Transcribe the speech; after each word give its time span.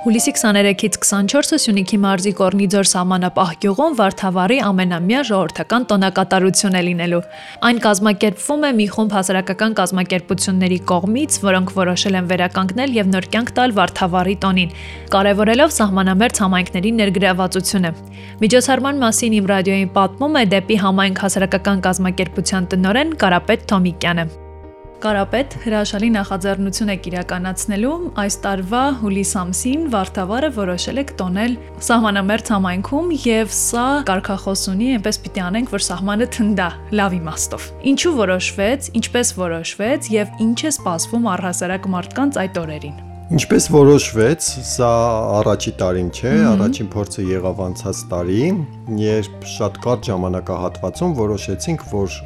Հուլիսի 0.00 0.32
23-ից 0.32 0.94
24-ը 0.96 1.56
Սյունիքի 1.60 1.98
մարզի 2.00 2.30
Կորնիձոր 2.38 2.86
սահմանապահ 2.88 3.50
գյուղում 3.60 3.98
Վարդավառի 3.98 4.56
ամենամյա 4.64 5.20
ժողովրդական 5.28 5.84
տոնակատարություն 5.90 6.78
է 6.80 6.82
լինելու։ 6.86 7.20
Այն 7.68 7.82
կազմակերպվում 7.84 8.64
է 8.64 8.72
մի 8.80 8.86
խումբ 8.96 9.18
հասարակական 9.18 9.76
կազմակերպությունների 9.82 10.80
կողմից, 10.88 11.38
որոնք 11.44 11.76
որոշել 11.76 12.16
են 12.16 12.32
վերականգնել 12.32 12.96
եւ 12.96 13.12
նոր 13.12 13.30
կյանք 13.36 13.54
տալ 13.60 13.76
Վարդավառի 13.76 14.36
տոնին, 14.40 14.74
կարևորելով 15.12 15.74
սահմանամերձ 15.76 16.44
համայնքների 16.48 16.98
ներգրավվածությունը։ 17.04 17.96
Միջոցառման 18.40 19.02
մասին 19.04 19.36
իմ 19.36 19.50
ռադիոյին 19.52 19.96
պատմում 20.00 20.40
է 20.40 20.50
դեպի 20.56 20.84
համայնք 20.88 21.26
հասարակական 21.28 21.88
կազմակերպության 21.90 22.70
տնօրեն 22.72 23.18
Կարապետ 23.20 23.68
Թոմիկյանը։ 23.74 24.39
Կարապետ 25.00 25.54
հրաշալի 25.62 26.08
նախաձեռնություն 26.12 26.90
եք 26.92 27.06
իրականացնելու 27.08 27.92
այս 28.20 28.36
տարվա 28.44 28.82
հուլիս 29.00 29.32
ամսին 29.40 29.86
Վարդավառը 29.94 30.50
որոշել 30.58 31.00
եք 31.00 31.14
տոնել 31.22 31.56
սահմանամերձ 31.88 32.52
համայնքում 32.54 33.10
եւ 33.24 33.56
սա 33.56 33.88
կարկախոս 34.12 34.68
ունի, 34.76 34.92
այնպես 35.00 35.22
պիտի 35.24 35.44
անենք, 35.48 35.74
որ 35.80 35.86
սահմանը 35.88 36.30
թնդա 36.36 36.70
լավ 37.00 37.20
իմաստով։ 37.24 37.68
Ինչու 37.96 38.16
որոշվեց, 38.20 38.94
ինչպես 39.00 39.36
որոշվեց 39.40 40.16
եւ 40.20 40.42
ինչ 40.50 40.58
է 40.60 40.74
սպասվում 40.76 41.30
առհասարակ 41.40 41.94
մարդկանց 41.96 42.44
այդ 42.44 42.60
օրերին։ 42.68 43.06
Ինչպես 43.30 43.68
որոշվեց, 43.70 44.46
սա 44.66 44.86
առաջի 45.38 45.72
տարին 45.78 46.08
չէ, 46.10 46.30
առաջին 46.48 46.86
փորձը 46.90 47.24
եղավ 47.28 47.60
անցած 47.62 47.98
տարի, 48.10 48.38
երբ 48.98 49.44
շատ 49.52 49.76
կարճ 49.84 50.08
ժամանակահատվածում 50.10 51.12
որոշեցինք, 51.20 51.84
որ 51.92 52.16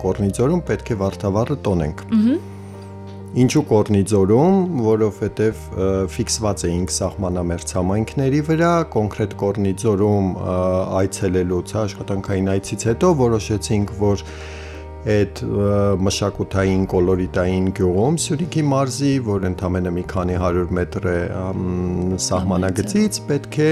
Կորնիձորում 0.00 0.62
պետք 0.70 0.92
է 0.94 0.96
Վարդավառը 1.02 1.56
տոնենք։ 1.68 2.00
Ինչու 3.44 3.64
Կորնիձորում, 3.74 4.56
որովհետև 4.88 5.60
ֆիքսված 6.16 6.64
էինք 6.70 6.94
սահմանամերձ 6.96 7.74
համայնքների 7.76 8.40
վրա, 8.48 8.72
կոնկրետ 8.96 9.36
Կորնիձորում 9.44 10.30
այցելելուց, 11.02 11.76
աշխատանքային 11.84 12.48
այցից 12.56 12.88
հետո 12.88 13.12
որոշեցինք, 13.20 13.92
որ 14.00 14.24
այդ 15.08 15.40
մշակութային 16.04 16.82
կոլորիտային 16.92 17.68
գյուղում 17.78 18.16
Սյունիքի 18.24 18.64
մարզի, 18.72 19.12
որ 19.28 19.46
ընդամենը 19.48 19.92
մի 19.98 20.04
քանի 20.12 20.36
100 20.40 20.64
մետր 20.78 21.06
է 21.12 21.20
սահմանագծից, 22.28 23.20
պետք 23.30 23.58
է 23.64 23.70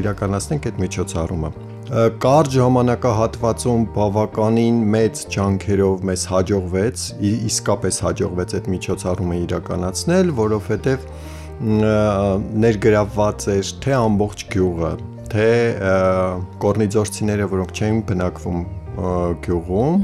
իրականացնենք 0.00 0.66
այդ 0.72 0.80
միջոցառումը 0.82 1.52
կարճ 1.92 2.54
ժամանակահատվածում 2.56 3.82
բավականին 3.92 4.76
մեծ 4.94 5.22
ջանքերով 5.34 6.04
մեզ 6.08 6.22
հաջողվեց, 6.32 7.02
իսկապես 7.52 7.98
հաջողվեց 8.06 8.54
այդ 8.58 8.70
միջոցառումը 8.74 9.36
իրականացնել, 9.42 10.32
որովհետև 10.38 11.04
ներգրավված 12.62 13.44
էր 13.52 13.72
թե 13.84 13.92
ամբողջ 13.98 14.46
գյուղը, 14.54 14.92
թե 15.32 15.50
կորնիձորցիները, 16.64 17.50
որոնք 17.52 17.76
չէին 17.76 18.00
բնակվում 18.08 18.64
գյուղում, 19.44 20.02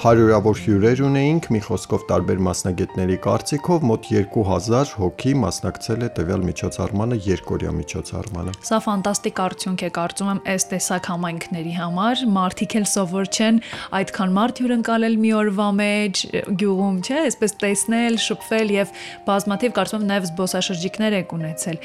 հարյուրավոր 0.00 0.60
հյուրեր 0.64 1.00
ունեինք, 1.04 1.46
մի 1.52 1.58
խոսքով 1.66 2.04
տարբեր 2.08 2.38
մասնագետների 2.46 3.16
կարծիքով 3.26 3.82
մոտ 3.84 4.06
2000 4.08 4.92
հոգի 4.96 5.32
մասնակցել 5.42 6.04
է 6.06 6.08
տվյալ 6.16 6.44
միջոցառմանը, 6.48 7.18
երկորյա 7.26 7.72
միջոցառմանը։ 7.76 8.54
Սա 8.64 8.78
ֆանտաստիկ 8.86 9.42
արդյունք 9.44 9.84
է, 9.84 9.90
կարծում 9.98 10.30
եմ, 10.32 10.40
այս 10.54 10.64
տեսակ 10.70 11.10
համայնքների 11.12 11.74
համար, 11.76 12.22
մարդիկ 12.40 12.76
էլ 12.80 12.86
սովոր 12.94 13.28
չեն 13.36 13.60
այդքան 14.00 14.32
մարդ 14.40 14.62
հյուրընկալել 14.64 15.18
մի 15.20 15.34
օրվա 15.40 15.68
մեջ 15.80 16.22
գյուղում, 16.64 16.96
չէ՞, 17.04 17.18
այսպես 17.28 17.56
տեսնել, 17.60 18.16
շփվել 18.24 18.72
եւ 18.80 18.94
բազմաթիվ 19.28 19.74
կարծում 19.80 20.00
եմ 20.00 20.08
նաեւ 20.14 20.30
զբոսաշրջիկներ 20.30 21.18
եք 21.20 21.36
ունեցել։ 21.40 21.84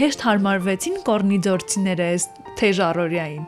Հեշտ 0.00 0.24
հարմարվեցին 0.30 1.04
կորնիձորցիները 1.10 2.08
այս 2.16 2.30
թեժ 2.56 2.82
առօրյային 2.92 3.46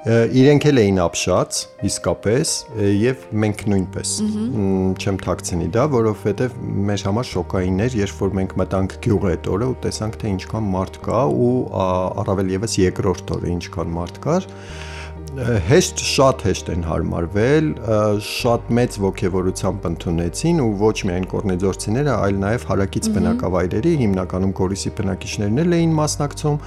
իրենք 0.00 0.64
էլ 0.70 0.78
էին 0.80 0.98
ապշած 1.04 1.56
իսկապես 1.84 2.50
եւ 2.80 3.24
մենք 3.42 3.64
նույնպես 3.68 4.12
չեմ 4.96 5.18
ཐակցնի 5.26 5.66
դա 5.74 5.82
որովհետեւ 5.92 6.54
մեր 6.88 7.02
համար 7.04 7.26
շոկային 7.30 7.82
էր 7.84 7.96
երբ 8.00 8.22
որ 8.24 8.32
մենք 8.38 8.54
մտանք 8.62 8.94
գյուղը 9.04 9.32
այդ 9.34 9.50
օրը 9.52 9.68
ու 9.68 9.74
տեսանք 9.84 10.16
թե 10.22 10.30
ինչքան 10.36 10.70
մարդ 10.72 10.96
կա 11.04 11.24
ու 11.44 11.50
առավել 12.24 12.54
եւս 12.56 12.76
երկրորդ 12.80 13.34
օրը 13.36 13.52
ինչքան 13.58 13.92
մարդ 13.98 14.22
կար 14.24 14.48
հեշտ 15.68 16.00
շատ 16.02 16.40
հեշտ 16.42 16.70
են 16.72 16.80
հարմարվել, 16.88 17.66
շատ 18.26 18.72
մեծ 18.80 18.96
ողջավորությամբ 19.04 19.84
ընդունեցին 19.90 20.62
ու 20.64 20.70
ոչ 20.80 20.96
միայն 21.06 21.26
կորնեձորցիները, 21.30 22.16
այլ 22.16 22.40
նաև 22.42 22.64
հարակից 22.70 23.10
բնակավայրերի, 23.14 23.92
հիմնականում 24.00 24.54
Գորիսի 24.58 24.92
բնակիչներն 24.98 25.62
էլ 25.62 25.76
էին 25.78 25.94
մասնակցում 26.00 26.58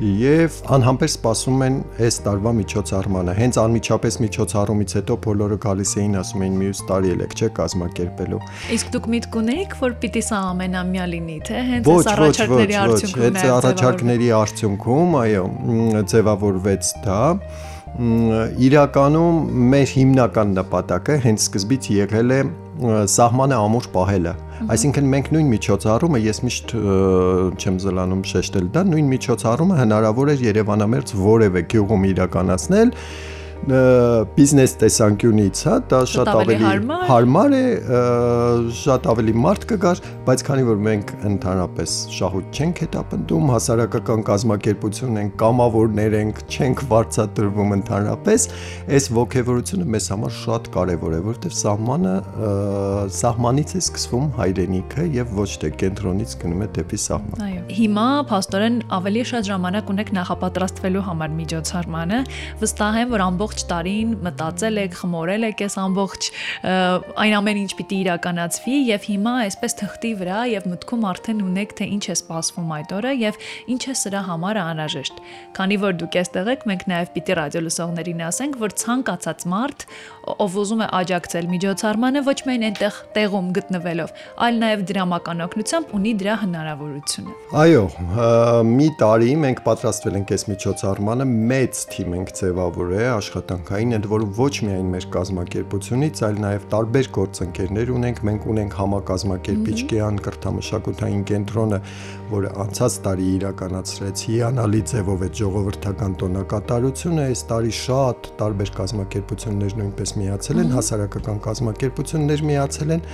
եւ 0.00 0.54
անհամբեր 0.72 1.10
սպասում 1.12 1.62
են 1.66 1.74
այս 2.00 2.16
տարվա 2.24 2.52
միջոցառմանը։ 2.56 3.32
Հենց 3.36 3.56
անմիջապես 3.60 4.14
միջոցառումից 4.24 4.94
հետո 4.96 5.16
բոլորը 5.26 5.58
գալիս 5.64 5.92
էին 6.00 6.14
ասում 6.20 6.44
էին 6.46 6.56
մյուս 6.60 6.80
տարի 6.88 7.10
ելեք 7.10 7.34
չէ 7.36 7.48
կազմակերպելու։ 7.58 8.40
Իսկ 8.76 8.92
դուք 8.96 9.08
միտք 9.14 9.36
ունեիք, 9.40 9.76
որ 9.80 9.96
պիտի 10.00 10.22
սա 10.30 10.38
ամենամյա 10.54 11.04
լինի, 11.10 11.36
թե 11.50 11.64
հենց 11.68 11.90
այս 11.90 12.08
առաջարկների 12.14 12.78
արդյունքում։ 12.80 13.26
Հենց 13.28 13.44
առաջարկների 13.60 14.32
արդյունքում, 14.40 15.18
այո, 15.20 15.44
ձևավորվեց 16.14 16.94
դա 17.04 17.20
իրականում 18.70 19.38
մեր 19.70 19.92
հիմնական 19.98 20.52
նպատակը 20.56 21.16
հենց 21.26 21.46
սկզբից 21.50 21.88
եղել 21.96 22.36
է 22.36 22.38
սահմանը 23.14 23.56
ամուր 23.60 23.86
պահելը։ 23.94 24.32
Այսինքն 24.74 25.10
մենք 25.14 25.28
նույն 25.34 25.50
միջոցառումը, 25.54 26.20
ես 26.26 26.40
միշտ 26.46 26.74
չեմ 27.60 27.76
զլանում 27.84 28.22
շեշտել 28.30 28.66
դա, 28.74 28.82
նույն 28.90 29.10
միջոցառումը 29.14 29.78
հնարավոր 29.80 30.30
է 30.30 30.36
Երևանամերձ 30.44 31.14
որևէ 31.20 31.62
գյուղում 31.72 32.06
իրականացնել, 32.10 32.92
բիզնես 33.60 34.72
տեսանկյունից, 34.80 35.60
հա, 35.68 35.74
դա 35.90 35.98
շատ 36.08 36.28
ավելի 36.32 36.70
հարմար 37.10 37.54
է, 37.56 37.64
շատ 38.80 39.08
ավելի 39.12 39.34
մարդ 39.44 39.66
կգար, 39.68 40.00
բայց 40.24 40.44
քանի 40.48 40.64
որ 40.64 40.78
մենք 40.86 41.12
ընդհանրապես 41.28 41.96
շահույթ 42.16 42.60
չենք 42.60 42.80
հետապնդում, 42.84 43.50
հասարակական 43.54 44.24
կազմակերպություն 44.30 45.20
ենք, 45.20 45.34
կամավորներ 45.42 46.16
ենք, 46.20 46.40
չենք 46.48 46.84
վարձատրվում 46.90 47.74
ընդհանրապես, 47.76 48.46
այս 48.96 49.10
ողջևորությունը 49.20 49.88
մեզ 49.92 50.08
համար 50.14 50.34
շատ 50.40 50.72
կարևոր 50.80 51.18
է, 51.18 51.20
որովհետև 51.28 51.56
սահմանը 51.60 52.14
սահմանից 53.20 53.76
է 53.76 53.82
սկսվում 53.84 54.26
հայրենիքը 54.40 55.06
եւ 55.20 55.36
ոչ 55.36 55.50
թե 55.60 55.72
կենտրոնից 55.84 56.34
գնում 56.40 56.64
է 56.64 56.70
դեպի 56.80 57.00
սահման։ 57.04 57.44
Այո։ 57.44 57.62
Հիմա 57.80 58.08
փաստորեն 58.30 58.80
ավելի 59.00 59.22
շատ 59.30 59.48
ժամանակ 59.50 59.92
ունեք 59.94 60.12
նախապատրաստվելու 60.16 61.04
համար 61.10 61.34
միջոցառմանը։ 61.40 62.20
Վստահ 62.60 62.98
եմ, 63.00 63.10
որ 63.10 63.24
ամբողջ 63.26 63.49
ամբողջ 63.50 63.62
տարին 63.66 64.10
մտածել 64.22 64.76
եք, 64.78 64.92
խմորել 65.00 65.44
եք 65.48 65.62
այս 65.64 65.74
ամբողջ 65.82 66.26
այն 67.18 67.32
ամեն 67.40 67.58
ինչ 67.60 67.72
պիտի 67.80 67.96
իրականացվի 68.04 68.76
եւ 68.86 69.06
հիմա 69.10 69.32
այսպես 69.46 69.74
թղթի 69.80 70.12
վրա 70.20 70.38
եւ 70.50 70.68
մտքում 70.70 71.06
արդեն 71.10 71.42
ունեք 71.50 71.74
թե 71.80 71.88
ինչ 71.96 72.04
է 72.06 72.14
սպասվում 72.20 72.70
այդ 72.78 72.94
օրը 73.00 73.12
եւ 73.20 73.40
ինչ 73.74 73.82
է 73.90 73.94
սրա 74.00 74.22
համար 74.30 74.60
անհրաժեշտ։ 74.60 75.20
Քանի 75.58 75.78
որ 75.82 75.98
դուք 75.98 76.18
այստեղ 76.20 76.50
եք, 76.54 76.66
մենք 76.70 76.84
նաեւ 76.90 77.10
պիտի 77.10 77.36
ռադիո 77.40 77.62
լսողներին 77.66 78.22
ասենք, 78.30 78.60
որ 78.60 78.74
ցանկացած 78.80 79.46
մարդ, 79.50 79.86
ով 80.30 80.56
ուզում 80.60 80.84
է 80.84 80.88
աջակցել 81.00 81.50
միջոցառմանը, 81.50 82.22
ոչ 82.30 82.38
միայն 82.46 82.66
այնտեղ 82.70 82.98
տեղում 83.16 83.50
գտնվելով, 83.56 84.14
այլ 84.46 84.60
նաեւ 84.60 84.84
դրամական 84.90 85.44
օգնությամբ 85.46 85.94
ունի 85.96 86.12
դրա 86.20 86.34
հնարավորությունը։ 86.44 87.36
Այո, 87.60 87.84
մի 88.70 88.88
տարի 89.00 89.32
մենք 89.40 89.62
պատրաստվել 89.66 90.18
ենք 90.20 90.34
այս 90.36 90.44
միջոցառմանը, 90.50 91.28
մեծ 91.50 91.82
թիմ 91.90 92.16
ենք 92.20 92.34
ձևավորել 92.40 93.10
աշխատ 93.10 93.39
աշխատանքային, 93.40 93.94
ընդ 93.96 94.06
որում 94.10 94.32
ոչ 94.36 94.54
միայն 94.66 94.88
մեր 94.92 95.04
կազմակերպությունից, 95.14 96.20
այլ 96.26 96.38
նաև 96.44 96.64
տարբեր 96.72 97.06
գործընկերներ 97.16 97.92
ունենք։ 97.96 98.20
Մենք 98.28 98.46
ունենք 98.52 98.76
համակազմակերպիչ 98.80 99.76
Կեան 99.90 100.20
կրթամշակութային 100.26 101.22
կենտրոնը, 101.30 101.78
որը 102.30 102.50
անցած 102.64 102.96
տարի 103.06 103.28
իրականացրեց 103.40 104.24
հիանալի 104.30 104.82
ձևով 104.90 105.24
այդ 105.26 105.40
ժողովրդական 105.40 106.16
տոնակատարությունը։ 106.20 107.24
Այս 107.30 107.44
տարի 107.50 107.74
շատ 107.80 108.30
տարբեր 108.40 108.72
կազմակերպություններ 108.80 109.76
նույնպես 109.80 110.14
միացել 110.20 110.60
են, 110.60 110.72
հասարակական 110.76 111.42
կազմակերպություններ 111.48 112.44
միացել 112.50 112.94
են 112.96 113.04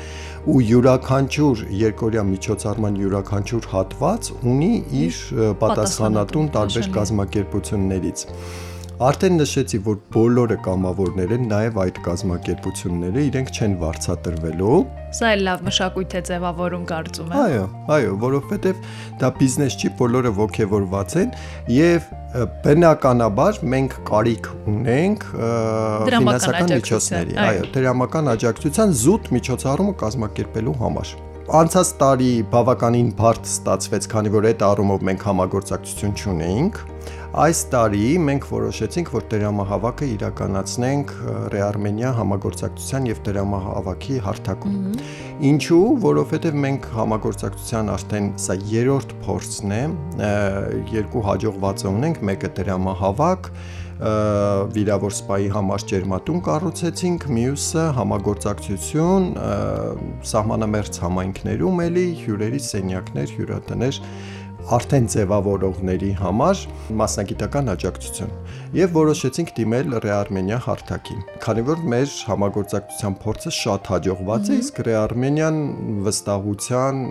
ու 0.46 0.60
յուրաքանչյուր 0.66 1.64
երկորյա 1.86 2.22
միջոցառման 2.36 3.00
յուրաքանչյուր 3.02 3.68
հատված 3.72 4.30
ունի 4.46 4.72
իր 5.06 5.20
պատասխանատուն 5.64 6.50
տարբեր 6.56 6.90
կազմակերպություններից։ 6.96 8.26
Արդեն 8.96 9.34
նշեցի, 9.36 9.78
որ 9.84 9.96
բոլորը 10.14 10.56
կամավորներ 10.64 11.32
են, 11.36 11.42
նաև 11.50 11.74
այդ 11.82 11.98
կազմակերպությունները 12.06 13.24
իրենք 13.26 13.50
չեն 13.52 13.74
վարձատրվելու։ 13.82 14.78
Սա 15.18 15.32
էլ 15.34 15.42
լավ 15.48 15.66
մշակույթ 15.66 16.16
է 16.16 16.22
ձևավորում 16.30 16.86
կարծում 16.92 17.28
եմ։ 17.28 17.42
Այո, 17.42 17.66
այո, 17.96 18.14
որովհետև 18.24 18.80
դա 19.20 19.30
բիզնես 19.36 19.76
չի, 19.76 19.92
բոլորը 20.00 20.32
ողջևորված 20.40 21.18
են 21.20 21.36
եւ 21.76 22.08
բնականաբար 22.64 23.60
մենք 23.76 24.00
կարիք 24.08 24.50
ունենք 24.72 25.28
ֆինանսական 25.36 26.74
միջոցների, 26.76 27.38
այո, 27.44 27.70
դրամական 27.76 28.32
աջակցության 28.32 28.98
զուտ 29.04 29.32
միջոցառումը 29.36 29.96
կազմակերպելու 30.06 30.76
համար։ 30.80 31.16
անցած 31.46 31.90
տարի 32.00 32.30
բավականին 32.50 33.10
բարդ 33.20 33.44
ստացվեց, 33.46 34.06
քանի 34.10 34.32
որ 34.34 34.48
այդ 34.50 34.62
առումով 34.66 35.04
մենք 35.06 35.26
համագործակցություն 35.28 36.14
չունեինք։ 36.18 36.80
Այս 37.36 37.58
տարի 37.68 38.14
մենք 38.24 38.46
որոշեցինք, 38.48 39.10
որ 39.12 39.24
դրամահավաքը 39.28 40.06
իրականացնենք 40.14 41.10
Ռեարմենիա 41.52 42.12
համագործակցության 42.16 43.08
եւ 43.10 43.18
դրամահավաքի 43.26 44.16
հարթակում։ 44.24 44.78
Ինչու, 45.50 45.80
որովհետեւ 46.06 46.56
մենք 46.64 46.88
համագործակցության 46.96 47.90
արդեն 47.92 48.30
սա 48.40 48.56
երրորդ 48.72 49.12
փորձն 49.26 49.74
է, 49.76 49.82
երկու 50.96 51.24
հաջողված 51.28 51.84
ունենք, 51.92 52.22
մեկը 52.30 52.50
դրամահավաք, 52.56 53.50
վիրավոր 53.96 55.12
սպայի 55.16 55.46
համար 55.56 55.84
ջերմատուն 55.92 56.40
կառուցեցինք, 56.44 57.22
մյուսը 57.36 57.84
համագործակցություն 57.96 59.28
սահմանամերձ 60.32 60.98
համայնքներում 61.04 61.80
էլի 61.86 62.04
հյուրերի 62.24 62.60
սենյակներ, 62.66 63.32
հյուրատներ 63.36 64.00
արդեն 64.66 65.04
ձևավորողների 65.12 66.08
համար 66.18 66.60
մասնագիտական 66.98 67.70
աջակցություն 67.70 68.32
եւ 68.74 68.96
որոշեցինք 68.96 69.52
դիմել 69.58 69.94
Ռեարմենիա 70.02 70.58
հարթակին։ 70.64 71.20
Քանի 71.44 71.62
որ 71.68 71.84
մեր 71.92 72.14
համագործակցության 72.30 73.16
փորձը 73.22 73.52
շատ 73.60 73.90
հաջողված 73.92 74.50
է, 74.50 74.58
իսկ 74.64 74.80
Ռեարմենիան 74.88 75.60
վստահության 76.08 77.02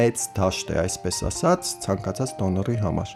մեծ 0.00 0.26
դաշտ 0.40 0.74
է, 0.74 0.78
այսպես 0.82 1.22
ասած, 1.30 1.72
ցանկացած 1.86 2.34
դոնորի 2.42 2.78
համար։ 2.82 3.14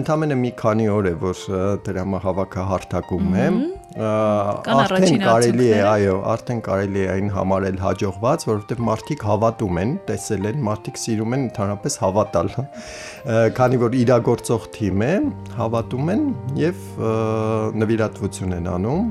Ընդամենը 0.00 0.40
մի 0.40 0.54
քանի 0.64 0.88
օր 0.96 1.10
է, 1.12 1.14
որ 1.26 1.44
դրամահավաքը 1.90 2.66
հարթակում 2.72 3.36
է, 3.36 3.46
արդեն 3.94 5.20
կարելի 5.22 5.66
է, 5.70 5.76
այո, 5.86 6.14
արդեն 6.32 6.62
կարելի 6.66 7.02
է 7.04 7.06
այն 7.12 7.28
համարել 7.36 7.76
հաջողված, 7.80 8.46
որովհետև 8.50 8.82
մարդիկ 8.88 9.22
հավատում 9.28 9.78
են, 9.82 9.92
տեսել 10.08 10.48
են, 10.50 10.58
մարդիկ 10.66 11.00
սիրում 11.02 11.36
են 11.36 11.44
ընդհանրապես 11.46 11.98
հավատալ։ 12.02 12.50
Քանի 13.60 13.80
որ 13.84 13.96
իրագործող 14.02 14.66
թիմ 14.76 15.06
է, 15.06 15.12
հավատում 15.60 16.12
են 16.16 16.26
եւ 16.58 16.84
նվիրատվություն 17.84 18.58
են 18.58 18.68
անում 18.74 19.08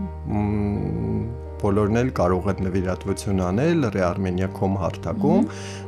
բոլորն 1.66 2.00
էլ 2.02 2.10
կարող 2.20 2.48
են 2.52 2.60
նվիրատվություն 2.68 3.40
անել 3.48 3.88
Rearmenia.com 3.96 4.76
հարթակում 4.84 5.48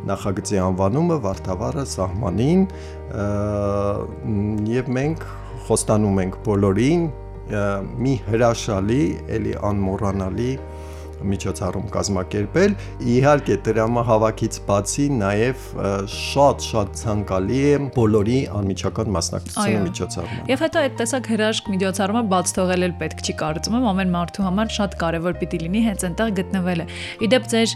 նախագծի 0.10 0.62
անվանումը 0.64 1.18
Վարդավառը 1.28 1.84
սահմանին 1.92 2.64
եւ 4.74 4.92
մենք 4.98 5.28
խոստանում 5.68 6.22
ենք 6.24 6.40
բոլորին 6.48 7.08
մի 7.48 8.16
հրաշալի, 8.28 9.04
ելի 9.38 9.54
անմոռանալի 9.72 10.52
միջոցառում 11.26 11.88
կազմակերպել։ 11.94 12.74
Իհարկե 13.14 13.56
դրամահավաքից 13.68 14.58
բացի 14.68 15.06
նաև 15.18 15.64
շատ-շատ 16.14 16.92
ցանկալի 17.02 17.62
է 17.68 17.72
բոլորի 17.96 18.38
անմիջական 18.60 19.12
մասնակցությունը 19.16 19.82
միջոցառման։ 19.88 20.52
Եվ 20.52 20.64
հետո 20.66 20.84
այդ 20.84 20.98
տեսակ 21.02 21.30
հրաշք 21.34 21.72
միջոցառումը 21.74 22.24
բաց 22.34 22.54
թողել 22.58 22.88
էլ 22.88 22.96
պետք 23.02 23.24
չի 23.26 23.36
կարծում 23.42 23.78
եմ, 23.78 23.88
ամեն 23.94 24.14
մարդու 24.18 24.48
համար 24.48 24.74
շատ 24.78 24.98
կարևոր 25.02 25.40
պիտի 25.42 25.62
լինի 25.66 25.82
հենց 25.88 26.06
այնտեղ 26.08 26.36
գտնվելը։ 26.42 26.88
Իդեպ 27.28 27.50
ձեր 27.54 27.76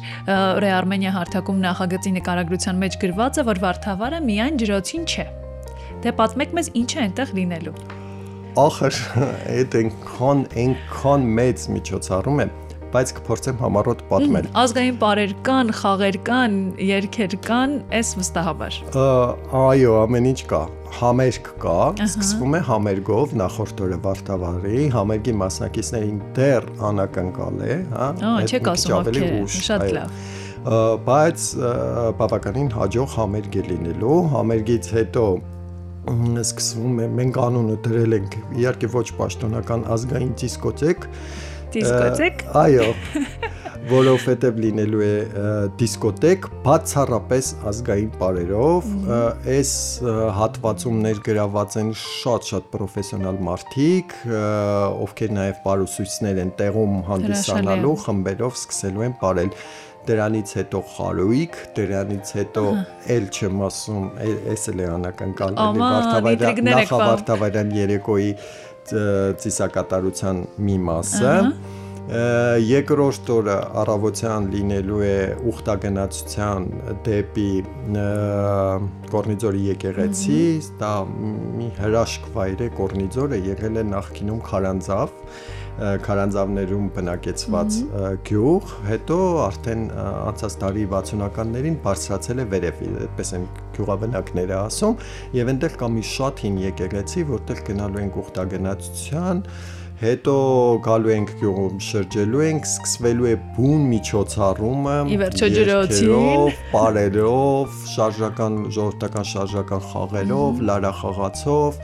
Ռեարմենիա 0.65 1.15
հարթակում 1.17 1.63
նախագծի 1.65 2.13
նկարագրության 2.19 2.83
մեջ 2.85 2.99
գրված 3.05 3.41
է, 3.41 3.47
որ 3.51 3.63
Վարդավառը 3.65 4.21
միայն 4.29 4.61
ջրոցին 4.61 5.09
չէ։ 5.09 5.27
Դե 6.01 6.15
պատմեք 6.21 6.55
մեզ 6.57 6.71
ինչ 6.81 6.89
է 6.91 7.03
այնտեղ 7.07 7.35
լինելու 7.41 8.00
ախր 8.59 8.97
այդ 9.55 9.75
այնքան 9.79 10.41
այնքան 10.61 11.29
մեծ 11.37 11.63
միջոցառում 11.75 12.41
է 12.43 12.47
բայց 12.91 13.11
կփորձեմ 13.17 13.59
համառոտ 13.61 14.01
պատմել։ 14.09 14.47
Ազգային 14.61 14.97
բարեր 14.99 15.33
կան, 15.47 15.69
խաղեր 15.79 16.17
կան, 16.27 16.57
երգեր 16.83 17.35
կան, 17.47 17.75
էս 18.01 18.09
վստահաբար։ 18.19 18.79
Այո, 19.61 19.93
ամեն 20.01 20.27
ինչ 20.31 20.41
կա։ 20.51 20.61
Համերգ 20.97 21.47
կա, 21.63 21.77
սկսվում 22.03 22.57
է 22.59 22.61
համերգով 22.67 23.35
նախորդ 23.39 23.83
օրը 23.85 23.99
Վարդավառի, 24.03 24.81
համերգի 24.97 25.35
մասնակիցներին 25.39 26.19
դեռ 26.35 26.67
անակնկալ 26.91 27.63
է, 27.63 27.77
հա։ 27.95 28.09
Ահա, 28.11 28.35
չեք 28.51 28.69
ասում, 28.73 28.97
օքեյ, 28.99 29.31
շատ 29.71 29.87
լավ 29.95 30.21
բայց 30.61 31.45
բավականին 32.19 32.67
հաջող 32.75 33.13
համերգ 33.15 33.55
է 33.57 33.63
լինելու 33.71 34.17
համերգից 34.35 34.89
հետո 34.93 35.23
սկսվում 36.09 37.01
է 37.03 37.07
մենք 37.21 37.39
անունը 37.45 37.77
դրել 37.85 38.17
ենք 38.17 38.37
իհարկե 38.61 38.91
ոչ 38.95 39.07
պաշտոնական 39.21 39.87
ազգային 39.95 40.35
դիսկոթեկ 40.41 41.09
Դիսկոթեկ։ 41.71 42.41
Այո 42.59 42.87
որովհետև 43.89 44.57
լինելու 44.61 45.01
է 45.05 45.13
դիսկոտեկ 45.79 46.47
բացառապես 46.65 47.47
ազգային 47.71 48.09
բարերով 48.21 48.89
այս 49.55 49.71
հատվածում 50.37 50.99
ներգրաված 51.05 51.77
են 51.81 51.89
շատ-շատ 52.01 52.67
պրոֆեսիոնալ 52.75 53.39
մարդիկ 53.47 54.15
ովքեր 55.07 55.33
նաև 55.39 55.63
բարուսույցներ 55.65 56.43
են 56.45 56.53
տեղում 56.61 56.99
հանդիսանալու 57.09 57.95
խմբերով 58.05 58.59
սկսելու 58.61 59.07
են 59.07 59.17
բարել 59.23 59.55
դրանից 60.07 60.53
հետո 60.61 60.81
խարույկ, 60.95 61.59
դրանից 61.77 62.31
հետո 62.39 62.63
էլ 63.15 63.27
չեմ 63.31 63.61
ասում, 63.67 64.07
էս 64.55 64.65
էլ 64.71 64.81
է 64.81 64.87
անակնկալների 64.95 65.83
Վարդավայրյան 65.83 66.65
նախավարդավայրյան 66.71 67.75
երեկոյի 67.81 68.33
ծիսակատարության 69.45 70.43
մի 70.65 70.77
մասը 70.89 71.35
երկրորդ 72.11 73.29
օրը 73.31 73.55
առավոտյան 73.81 74.47
լինելու 74.51 75.01
է 75.05 75.17
ուխտագնացության 75.51 76.65
դեպի 77.05 77.51
Կորնիձորի 79.13 79.61
եկեղեցի, 79.69 80.41
դա 80.81 80.91
մի 81.61 81.69
հրաշք 81.77 82.27
վայր 82.35 82.65
է 82.65 82.69
Կորնիձորը, 82.81 83.39
եղել 83.51 83.79
է 83.79 83.85
նախկինում 83.93 84.41
Խարանձավ, 84.49 85.15
քարանձավներում 85.79 86.87
բնակեցված 86.95 87.77
գյուղ, 88.27 88.73
հետո 88.89 89.17
արդեն 89.47 89.83
անցած 90.01 90.55
տարի 90.61 90.85
60-ականներին 90.91 91.77
բարձրացել 91.85 92.41
է 92.43 92.45
վերև, 92.53 92.81
այդպես 93.07 93.33
են 93.39 93.45
գյուղաբնակները 93.77 94.57
ասում, 94.61 94.97
եւ 95.41 95.53
այնտեղ 95.55 95.77
կա 95.81 95.91
մի 95.95 96.03
շատ 96.11 96.43
հին 96.45 96.57
եկեղեցի, 96.67 97.27
որտեղ 97.31 97.61
գնալու 97.71 98.01
են 98.01 98.11
ուխտագնացության, 98.21 99.43
հետո 100.01 100.35
գալու 100.81 101.11
ենք 101.13 101.31
գյուղում 101.37 101.81
շրջելու 101.87 102.39
ենք, 102.41 102.63
սկսվելու 102.65 103.27
է 103.29 103.33
բուն 103.57 103.83
միջոցառումը, 103.91 104.95
ի 105.13 105.17
վերջո 105.21 105.49
ջրոցին, 105.57 106.55
բարերով, 106.71 107.75
շարժական 107.91 108.57
ժողովրդական 108.77 109.27
շարժական 109.31 109.85
խաղերով, 109.91 110.63
լարախաղացով 110.71 111.77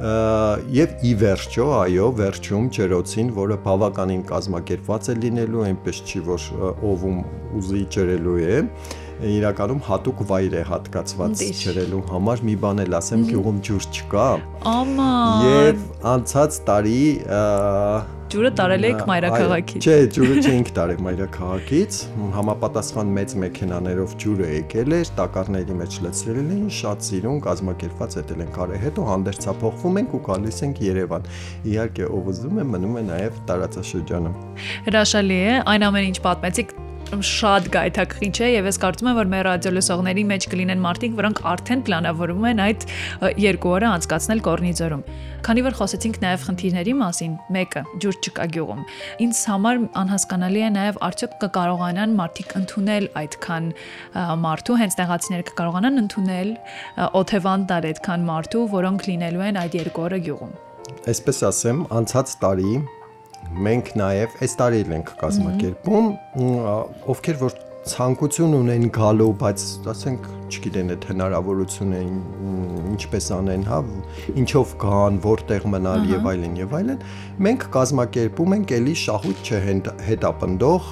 եւ 0.00 0.92
ի 1.04 1.10
վերջո, 1.20 1.64
այո, 1.76 2.06
վերջում 2.16 2.68
ջրոցին, 2.72 3.32
որը 3.36 3.56
բավականին 3.66 4.22
կազմակերպված 4.30 5.10
է 5.12 5.16
լինելու, 5.20 5.64
այնպես 5.66 6.00
չի 6.08 6.22
որ 6.30 6.46
ովում 6.80 7.18
ուզի 7.60 7.82
ջրելու 7.92 8.38
է, 8.40 8.56
իրականում 9.28 9.80
հատուկ 9.88 10.22
վայր 10.30 10.54
է 10.60 10.62
հատկացված 10.70 11.42
ջրելու 11.60 12.04
համար 12.12 12.44
մի 12.48 12.54
բան 12.64 12.84
էլ 12.86 12.96
ասեմ 13.00 13.26
գյուղում 13.30 13.58
ջուր 13.68 13.88
չկա 13.90 14.28
աման 14.70 15.44
եւ 15.48 15.84
անցած 16.14 16.58
տարի 16.70 17.02
ջուրը 18.30 18.50
տարել 18.60 18.84
եք 18.86 19.00
մայրաքաղաքից 19.10 19.86
չէ 19.90 19.94
ջուրը 20.14 20.34
չէինք 20.46 20.68
տարել 20.76 21.00
մայրաքաղաքից 21.06 21.96
համապատասխան 22.36 23.08
մեծ 23.16 23.32
մեքենաներով 23.42 24.12
ջուրը 24.22 24.50
եկել 24.50 24.94
էր 25.00 25.10
տակառների 25.20 25.78
մեջ 25.80 25.96
լցրել 26.06 26.52
էին 26.54 26.68
շատ 26.78 27.08
սիրուն 27.08 27.40
կազմակերպված 27.46 28.16
ետել 28.20 28.44
են 28.46 28.52
կարե 28.54 28.78
հետո 28.84 29.06
հանդերձափոխվում 29.10 29.98
ենք 30.04 30.14
ու 30.14 30.22
գալիս 30.30 30.60
ենք 30.68 30.84
Երևան 30.86 31.26
իհարկե 31.74 32.06
ով 32.20 32.30
ուզում 32.34 32.62
է 32.62 32.68
մնում 32.70 33.00
է 33.00 33.02
նաև 33.10 33.42
տարածաշրջանում 33.50 34.38
հրաշալի 34.86 35.40
է 35.50 35.58
այն 35.74 35.88
ամեն 35.90 36.08
ինչ 36.12 36.22
պատմեցիք 36.30 36.78
շատ 37.10 37.66
գայթակղիչ 37.74 38.36
է 38.38 38.48
եւ 38.54 38.66
ես 38.70 38.78
կարծում 38.82 39.08
եմ 39.10 39.16
որ 39.18 39.30
մեր 39.30 39.42
ռադիո 39.48 39.70
լսողների 39.74 40.22
մեջ 40.30 40.44
կլինեն 40.52 40.82
մարդիկ, 40.84 41.16
որոնք 41.18 41.40
արդեն 41.50 41.80
պլանավորում 41.88 42.46
են 42.50 42.62
այդ 42.66 42.86
երկու 43.42 43.72
օրը 43.74 43.88
անցկացնել 43.90 44.42
Կորնիձորում։ 44.46 45.02
Քանի 45.40 45.64
որ 45.66 45.76
խոսեցինք 45.80 46.20
նաեւ 46.22 46.44
խնդիրների 46.46 46.94
մասին, 47.00 47.34
մեկը 47.56 47.82
ջուր 48.04 48.18
չկա 48.20 48.46
գյուղում։ 48.54 48.82
Ինձ 49.26 49.42
համար 49.50 49.82
անհասկանալի 50.00 50.60
է 50.60 50.70
նաեւ 50.76 51.00
արդյոք 51.10 51.34
կկարողանան 51.40 52.14
մարդիկ 52.20 52.54
ընդունել 52.60 53.08
այդքան 53.24 53.68
մարդու, 54.44 54.78
հենց 54.84 54.98
տեղացիները 55.00 55.48
կկարողանան 55.50 56.02
ընդունել 56.04 56.54
օթևան 57.24 57.66
տալ 57.72 57.90
այդքան 57.90 58.30
մարդու, 58.30 58.64
որոնք 58.76 59.10
լինելու 59.10 59.46
են 59.50 59.60
այդ 59.64 59.78
երկու 59.80 60.06
օրը 60.06 60.22
գյուղում։ 60.28 60.56
Այսպես 61.10 61.44
ասեմ, 61.50 61.84
անցած 62.00 62.34
տարի 62.44 62.72
մենք 63.66 63.90
նաև 63.98 64.38
այս 64.44 64.54
տարի 64.60 64.84
ենք 64.96 65.10
կազմակերպում, 65.20 66.08
ովքեր 67.14 67.38
որ 67.40 67.58
ցանկություն 67.90 68.54
ունեն 68.58 68.90
գալու, 68.92 69.30
բայց 69.40 69.62
ասենք, 69.88 70.26
չգիտեն, 70.52 70.90
այդ 70.94 71.04
հնարավորությունը 71.10 72.00
ինչպես 72.90 73.28
անեն, 73.38 73.62
հա, 73.70 73.78
ինչով 74.42 74.74
գան, 74.82 75.16
որտեղ 75.24 75.66
մնալ 75.74 76.04
եւ 76.10 76.28
այլն 76.32 76.58
եւ 76.60 76.74
այլն, 76.80 77.00
մենք 77.46 77.64
կազմակերպում 77.76 78.54
ենք 78.58 78.74
էլի 78.76 78.94
շահույթ 79.04 79.40
չհետապնդող 79.48 80.90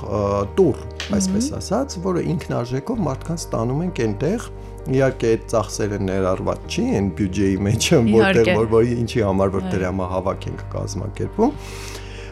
տուր, 0.58 0.82
այսպես 1.18 1.50
ասած, 1.60 1.98
որը 2.08 2.24
ինքնարժեքով 2.32 3.04
մարդկանց 3.08 3.46
տանում 3.52 3.84
ենք 3.88 4.02
այնտեղ 4.08 4.50
Իհարկե 4.88 5.30
այդ 5.34 5.42
ծախսերը 5.52 5.96
ներառված 6.00 6.62
չի 6.72 6.82
այն 6.96 7.08
բյուջեի 7.18 7.56
մեջ, 7.66 7.88
որտեղ 8.08 8.60
որ 8.72 8.86
ինչի 8.94 9.24
համար 9.26 9.50
որ 9.52 9.66
դրամա 9.74 10.06
հավաքենք 10.14 10.62
կազմակերպում 10.72 11.52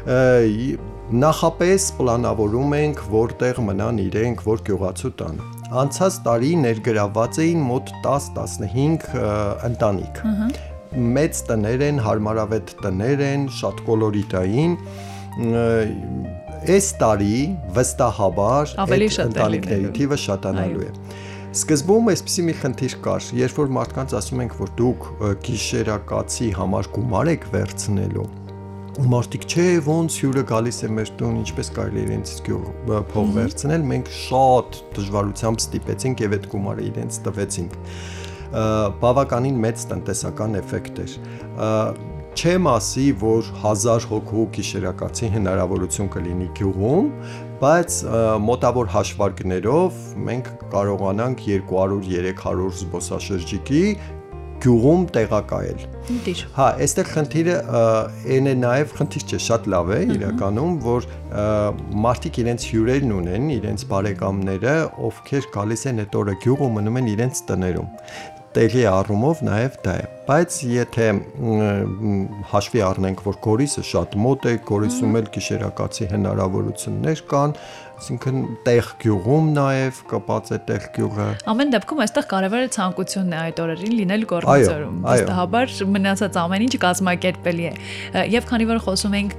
նախապես 0.06 1.84
պլանավորում 1.98 2.74
ենք 2.76 3.00
որտեղ 3.10 3.58
մնան 3.66 3.98
իրենք, 4.04 4.44
որ 4.46 4.62
գյուղացու 4.68 5.10
տան։ 5.18 5.40
Անցած 5.82 6.18
տարի 6.26 6.52
ներգրաված 6.62 7.38
էին 7.42 7.64
մոտ 7.66 7.90
10-15 8.06 9.08
ընտանիք։ 9.66 10.20
Մեծ 11.16 11.40
տներ 11.50 11.82
են, 11.88 11.98
հարմարավետ 12.06 12.72
տներ 12.84 13.24
են, 13.26 13.48
շատ 13.58 13.82
կոլորիտային 13.90 14.78
այս 16.76 16.86
տարի 17.02 17.40
վստահաբար 17.76 18.74
այդ 18.86 19.20
ընտանիքների 19.26 19.90
թիվը 19.98 20.20
շատանալու 20.22 20.86
է։ 20.86 20.90
Սկզբում 21.56 22.10
այսպեսի 22.12 22.42
մի 22.46 22.54
խնդիր 22.62 22.96
կար, 23.04 23.28
երբ 23.42 23.60
որ 23.60 23.70
մարդկանց 23.76 24.16
ասում 24.22 24.42
ենք, 24.46 24.56
որ 24.62 24.72
դուք 24.80 25.06
գիշերակացի 25.46 26.48
համար 26.56 26.90
գումար 26.96 27.30
եք 27.32 27.46
վերցնելու, 27.54 28.26
ու 28.96 29.06
մարդիկ 29.12 29.42
չէ 29.44 29.64
ոնց 29.84 30.14
հյուրը 30.22 30.42
գալիս 30.48 30.78
է 30.86 30.88
մեր 30.96 31.10
տուն 31.20 31.34
ինչպես 31.42 31.70
կարելի 31.76 32.00
է 32.00 32.04
իրենց 32.06 32.30
փող 33.12 33.32
վերցնել 33.34 33.82
մենք 33.90 34.12
շատ 34.16 34.78
դժվարությամբ 34.96 35.62
ստիպեցինք 35.62 36.22
եւ 36.24 36.36
այդ 36.36 36.46
գումարը 36.54 36.86
իրենց 36.86 37.18
տվեցինք 37.26 37.76
բավականին 39.04 39.58
մեծ 39.66 39.84
տնտեսական 39.92 40.60
էֆեկտ 40.62 41.00
էր 41.04 41.16
չեմ 42.36 42.66
ասի, 42.68 43.04
որ 43.20 43.46
1000 43.62 44.06
հոգու 44.10 44.42
գիշերակացի 44.56 45.28
հնարավորություն 45.36 46.10
կլինի 46.12 46.48
գյուղում, 46.58 47.06
բայց 47.62 47.96
մոտավոր 48.44 48.90
հաշվարկներով 48.92 50.02
մենք 50.26 50.50
կարողանանք 50.74 51.46
200-300 51.46 52.68
զբոսաշրջիկի 52.82 53.82
գյուղում 54.64 55.02
տեղակայել։ 55.16 55.82
Դիր։ 56.26 56.42
Հա, 56.56 56.66
այստեղ 56.86 57.08
խնդիրը 57.12 57.56
այն 58.36 58.50
է 58.50 58.54
նաև 58.62 58.94
խնդիր 58.98 59.26
չէ, 59.26 59.40
շատ 59.46 59.68
լավ 59.74 59.90
է 59.96 60.00
իրականում, 60.16 60.76
որ 60.86 61.08
մարդիկ 62.06 62.40
իրենց 62.44 62.68
հյուրերն 62.70 63.16
ունեն, 63.16 63.50
իրենց 63.56 63.86
բարեկամները, 63.90 64.76
ովքեր 65.10 65.50
գալիս 65.56 65.84
են 65.90 66.06
այդ 66.06 66.16
օրը 66.22 66.38
գյուղ 66.46 66.64
ու 66.66 66.72
մնում 66.78 67.00
են 67.02 67.12
իրենց 67.16 67.44
տներում 67.50 67.90
տեղի 68.56 68.84
առումով 68.88 69.42
նաև 69.46 69.80
դա 69.84 69.94
է 70.00 70.04
բայց 70.26 70.54
եթե 70.72 71.08
հաշվի 72.50 72.80
առնենք 72.86 73.20
որ 73.26 73.36
Գորիսը 73.46 73.84
շատ 73.86 74.16
մոտ 74.26 74.46
է 74.50 74.54
Գորիսում 74.70 75.18
էլ 75.20 75.28
գիշերակացի 75.36 76.08
հնարավորություններ 76.12 77.22
կան 77.30 77.54
Այսինքն 77.96 78.40
տեղ 78.66 78.88
գյուղում 79.00 79.46
նաև 79.56 80.00
կապած 80.10 80.50
է 80.52 80.56
տեղ 80.68 80.82
գյուղը։ 80.96 81.28
Ամեն 81.48 81.70
դեպքում 81.72 82.02
այստեղ 82.04 82.26
կարևորը 82.32 82.68
ցանկությունն 82.76 83.32
է 83.32 83.38
այդ 83.40 83.62
օրերին 83.64 83.94
լինել 84.00 84.26
Գորնիձորում։ 84.32 84.98
Վստահաբար 85.06 85.74
մնացած 85.96 86.38
ամեն 86.42 86.66
ինչ 86.66 86.74
կազմակերպելի 86.84 87.66
է։ 87.70 87.72
Եվ 88.36 88.48
քանի 88.52 88.68
որ 88.68 88.82
խոսում 88.84 89.16
ենք 89.16 89.36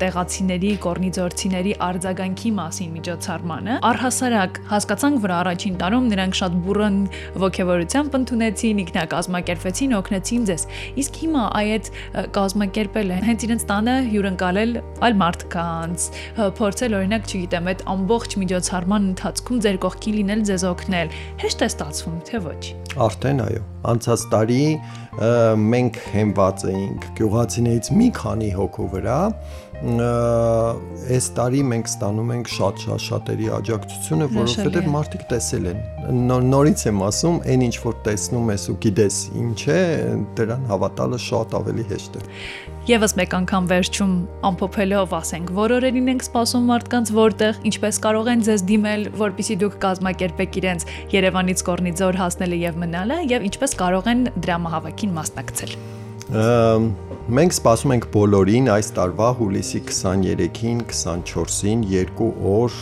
տեղացիների, 0.00 0.70
կորնիձորցիների 0.84 1.72
արձագանքի 1.86 2.50
մասին 2.56 2.90
միջոցառմանը, 2.96 3.76
առհասարակ 3.90 4.60
հասկացանք, 4.70 5.20
որ 5.26 5.34
առաջին 5.36 5.78
տարում 5.80 6.08
նրանք 6.12 6.38
շատ 6.40 6.56
բուրըն 6.66 6.98
ողջավորությամբ 7.46 8.16
ընդունեցին, 8.20 8.82
ինքնակազմակերպվեցին, 8.86 9.96
օգնեցին 10.00 10.46
ձեզ։ 10.50 10.66
Իսկ 11.02 11.20
հիմա 11.26 11.44
այդ 11.60 11.90
կազմակերպելը 12.36 13.20
հենց 13.26 13.46
իրենց 13.46 13.66
տանը 13.70 13.96
հյուրընկալել 14.12 14.72
այլ 15.06 15.18
մարդկանց, 15.22 16.08
փորձել 16.60 16.98
օրինակ, 17.00 17.30
չգիտեմ, 17.30 17.70
այդ 17.72 17.86
ամբողջ 17.96 18.36
միջոցառման 18.42 19.08
ընթացքում 19.12 19.62
ձեր 19.66 19.80
կողքին 19.86 20.16
լինել, 20.20 20.44
ձեզ 20.50 20.66
օգնել, 20.72 21.16
հեշտ 21.42 21.64
է 21.66 21.68
ստացվում, 21.72 22.18
թե 22.26 22.42
ոչ։ 22.46 22.62
Արդեն 23.06 23.40
այո, 23.46 23.62
անցած 23.92 24.22
տարի 24.32 24.62
մենք 25.16 25.96
հենված 26.12 26.62
էինք 26.68 27.04
գյուղացիներից 27.16 27.88
մի 27.96 28.08
քանի 28.18 28.50
հոգու 28.52 28.88
վրա, 28.92 29.20
այս 29.84 31.26
տարի 31.36 31.58
մենք 31.68 31.88
ստանում 31.90 32.30
ենք 32.32 32.48
շատ 32.48 32.78
շատ 32.80 33.02
շատերի 33.06 33.48
աջակցությունը, 33.56 34.28
որովհետև 34.32 34.86
մարդիկ 34.94 35.24
տեսել 35.32 35.66
են։ 35.72 35.82
Նորից 36.48 36.84
եմ 36.88 37.02
ասում, 37.06 37.36
այն 37.52 37.64
ինչ 37.66 37.76
որ 37.84 37.98
տեսնում 38.06 38.48
ես 38.54 38.64
ու 38.72 38.76
գիտես 38.86 39.18
ինչ 39.42 39.60
է, 39.76 39.80
դրան 40.38 40.64
հավատալը 40.72 41.18
շատ 41.26 41.56
ավելի 41.60 41.84
հեշտ 41.92 42.16
է։ 42.16 42.24
Եվս 42.86 43.14
մեկ 43.18 43.32
անգամ 43.36 43.64
վերջում 43.72 44.12
ամփոփելով 44.46 45.14
ասենք, 45.18 45.48
որ 45.56 45.74
օրերին 45.76 46.10
ենք 46.12 46.26
սպասում 46.26 46.68
մարդկանց 46.70 47.10
որտեղ, 47.16 47.58
ինչպես 47.66 47.98
կարող 48.06 48.30
են 48.32 48.44
ձեզ 48.46 48.64
դիմել, 48.70 49.02
որpիսի 49.26 49.56
դուք 49.64 49.74
կազմակերպեք 49.82 50.60
իրենց 50.62 50.86
Երևանից 51.16 51.64
Կորնիձոր 51.66 52.20
հասնելը 52.22 52.60
եւ 52.62 52.78
մնալը 52.86 53.18
եւ 53.34 53.50
ինչպես 53.50 53.76
կարող 53.82 54.12
են 54.14 54.22
դրամահավաքին 54.46 55.18
մասնակցել։ 55.18 55.76
Մենք 57.26 57.54
սպասում 57.56 57.92
ենք 57.96 58.04
բոլորին 58.14 58.68
այս 58.70 58.88
տարվա 58.94 59.28
հուլիսի 59.34 59.80
23-ին, 59.88 60.82
24-ին 60.86 61.80
երկու 61.90 62.28
օր 62.46 62.76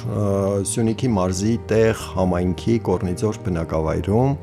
Սյունիքի 0.69 1.09
մարզի 1.17 1.53
տեղ 1.71 2.03
համայնքի 2.11 2.75
Կորնիձոր 2.85 3.39
բնակավայրում 3.47 4.35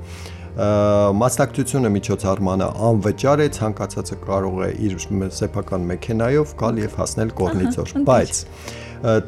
մասնակցությունը 1.21 1.91
միջոցառմանը 1.93 2.69
անվճար 2.89 3.43
է, 3.45 3.47
ցանկացածը 3.61 4.17
կարող 4.25 4.57
է 4.65 4.71
իր 4.89 4.97
սեփական 5.37 5.85
մեքենայով 5.93 6.55
գալ 6.63 6.81
եւ 6.81 6.97
հասնել 6.97 7.35
Կորնիձոր, 7.37 7.93
բայց 8.09 8.41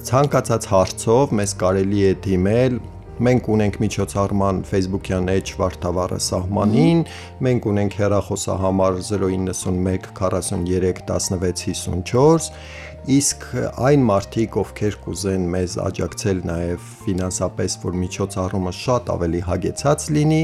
ցանկացած 0.09 0.67
հարցով 0.73 1.37
մեզ 1.37 1.55
կարելի 1.61 2.01
է 2.09 2.17
դիմել 2.25 2.81
Մենք 3.21 3.47
ունենք 3.53 3.75
միջոցառման 3.77 4.59
Facebook-յան 4.65 5.27
էջ 5.35 5.49
Վարդավառը 5.59 6.17
սահմանին, 6.25 7.03
մենք 7.45 7.67
ունենք 7.69 7.97
հեռախոսահամար 7.99 8.97
091 9.05 10.07
43 10.17 11.03
1654, 11.05 12.49
իսկ 13.13 13.45
այն 13.85 14.07
մարդիկ, 14.09 14.57
ովքեր 14.63 14.97
կուզեն 15.05 15.45
մեզ 15.53 15.77
աջակցել 15.85 16.41
նաև 16.49 16.89
ֆինանսապես, 17.03 17.77
որ 17.85 18.01
միջոցառումը 18.01 18.75
շատ 18.81 19.13
ավելի 19.13 19.45
հագեցած 19.51 20.09
լինի, 20.17 20.41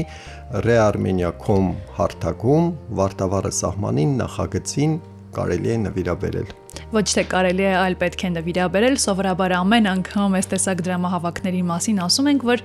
rearmenia.com 0.70 1.74
հարթակում 1.98 2.72
Վարդավառը 3.02 3.54
սահմանին 3.64 4.16
նախագծին 4.22 4.98
կարելի 5.34 5.74
է 5.74 5.84
նվիրաբերել 5.90 6.59
ոչ 6.90 7.06
թե 7.14 7.22
կարելի 7.30 7.66
է, 7.66 7.74
այլ 7.80 7.96
պետք 8.00 8.24
է 8.26 8.30
նվիրաբերել։ 8.36 8.96
Սովորաբար 9.04 9.52
ամեն 9.60 9.90
անգամ 9.90 10.38
այս 10.40 10.50
տեսակ 10.54 10.80
դրամահավաքների 10.88 11.62
մասին 11.70 12.00
ասում 12.06 12.30
ենք, 12.32 12.46
որ 12.50 12.64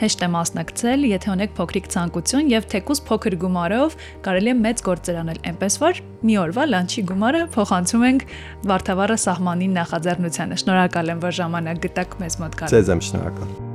հեշտ 0.00 0.22
է 0.24 0.28
մասնակցել, 0.32 1.06
եթե 1.10 1.30
ունեք 1.34 1.54
փոքրիկ 1.58 1.88
ցանկություն 1.92 2.50
եւ 2.50 2.68
թեկուզ 2.72 3.02
փոքր 3.10 3.36
գումարով 3.42 3.96
կարելի 4.24 4.52
է 4.52 4.56
մեծ 4.64 4.84
գործեր 4.88 5.18
անել, 5.22 5.40
այնպես 5.50 5.78
որ 5.84 6.02
մի 6.24 6.38
օրվա 6.40 6.68
լանչի 6.72 7.04
գումարը 7.10 7.42
փոխանցում 7.56 8.06
ենք 8.10 8.28
Վարդավառը 8.70 9.18
սահմանին 9.28 9.74
նախաձեռնությանը։ 9.80 10.62
Շնորհակալ 10.64 11.12
եմ, 11.14 11.26
որ 11.26 11.36
ժամանակ 11.40 11.84
գտաք 11.84 12.22
մեզ 12.24 12.40
մոտ 12.44 12.62
գալ։ 12.62 12.78
Ձեզ 12.78 12.94
եմ 12.96 13.04
շնորհակալ։ 13.10 13.69